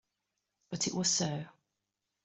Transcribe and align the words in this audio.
But 0.71 0.87
it 0.87 0.95
was 0.95 1.11
so. 1.11 1.45